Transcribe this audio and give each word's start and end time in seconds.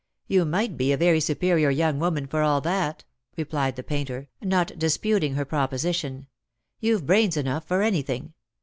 "You 0.35 0.45
might 0.45 0.77
be 0.77 0.91
a 0.91 0.97
very 0.97 1.19
superior 1.19 1.69
young 1.69 1.99
woman 1.99 2.25
for 2.25 2.41
all 2.41 2.59
that," 2.61 3.03
replied 3.37 3.75
the 3.75 3.83
painter, 3.83 4.29
not 4.41 4.79
disputing 4.79 5.35
her 5.35 5.45
proposition; 5.45 6.25
"you've 6.79 7.05
brains 7.05 7.37
enough 7.37 7.67
for 7.67 7.83
anything. 7.83 8.33